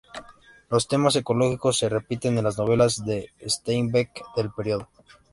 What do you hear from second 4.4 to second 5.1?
período.